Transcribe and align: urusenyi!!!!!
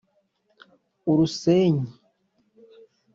urusenyi!!!!! 1.11 1.85